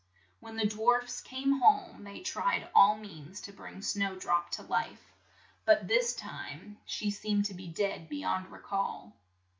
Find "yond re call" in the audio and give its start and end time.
8.21-9.13